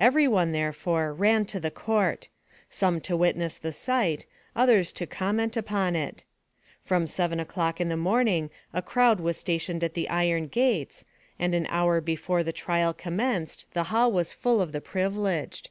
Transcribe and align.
Everyone, 0.00 0.50
therefore, 0.50 1.14
ran 1.14 1.44
to 1.44 1.60
the 1.60 1.70
court; 1.70 2.26
some 2.68 3.00
to 3.02 3.16
witness 3.16 3.56
the 3.56 3.72
sight, 3.72 4.26
others 4.56 4.92
to 4.94 5.06
comment 5.06 5.56
upon 5.56 5.94
it. 5.94 6.24
From 6.82 7.06
seven 7.06 7.38
o'clock 7.38 7.80
in 7.80 7.88
the 7.88 7.96
morning 7.96 8.50
a 8.74 8.82
crowd 8.82 9.20
was 9.20 9.36
stationed 9.36 9.84
at 9.84 9.94
the 9.94 10.08
iron 10.08 10.48
gates, 10.48 11.04
and 11.38 11.54
an 11.54 11.66
hour 11.70 12.00
before 12.00 12.42
the 12.42 12.52
trial 12.52 12.92
commenced 12.92 13.66
the 13.72 13.84
hall 13.94 14.10
was 14.10 14.32
full 14.32 14.60
of 14.60 14.72
the 14.72 14.80
privileged. 14.80 15.70